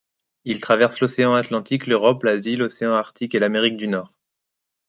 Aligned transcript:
Il 0.45 0.59
traverse 0.59 0.99
l'océan 0.99 1.35
Atlantique, 1.35 1.85
l'Europe, 1.85 2.23
l'Asie, 2.23 2.55
l'océan 2.55 2.93
Arctique 2.95 3.35
et 3.35 3.39
l'Amérique 3.39 3.77
du 3.77 3.87
Nord. 3.87 4.15